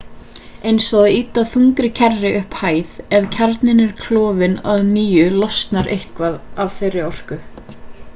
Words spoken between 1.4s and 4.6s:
þungri kerru upp hæð ef kjarninn er klofinn